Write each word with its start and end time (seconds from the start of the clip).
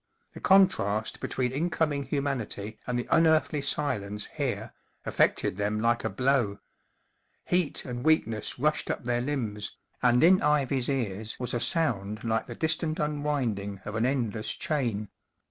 The 0.33 0.39
contrast 0.39 1.19
between 1.19 1.51
incoming 1.51 2.05
humanity 2.05 2.79
and 2.87 2.97
the 2.97 3.07
unearthly 3.11 3.61
silence 3.61 4.25
here 4.25 4.73
affected 5.05 5.57
them 5.57 5.79
like 5.79 6.03
a 6.03 6.09
blow. 6.09 6.57
Heat 7.45 7.85
and 7.85 8.03
weak¬ 8.03 8.25
ness 8.25 8.57
rushed 8.57 8.89
up 8.89 9.03
their 9.03 9.21
limbs, 9.21 9.77
and 10.01 10.23
in 10.23 10.41
Ivy's 10.41 10.89
ears 10.89 11.37
was 11.39 11.53
a 11.53 11.59
sound 11.59 12.23
like 12.23 12.47
the 12.47 12.55
distant 12.55 12.97
unwinding 12.97 13.79
of 13.85 13.93
an 13.93 14.07
endless 14.07 14.49
chain. 14.53 15.09